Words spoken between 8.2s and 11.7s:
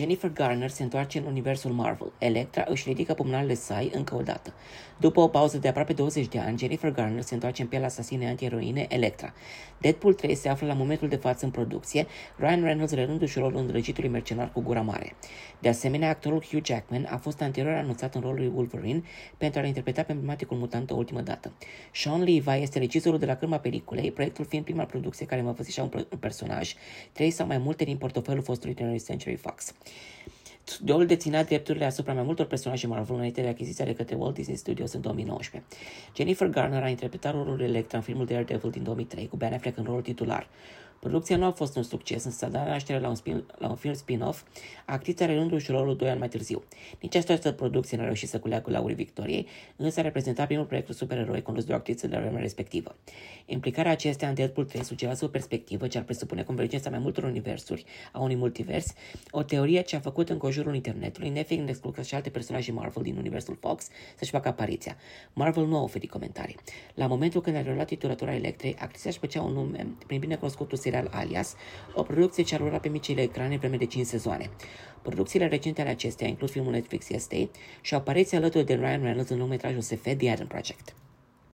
antieroine Electra. Deadpool 3 se află la momentul de față în